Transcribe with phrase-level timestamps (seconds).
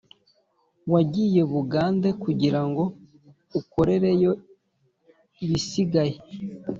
[0.91, 2.83] Wagiye Bugande kugirango
[3.59, 4.31] akorereyo
[5.43, 6.15] ibisigaye!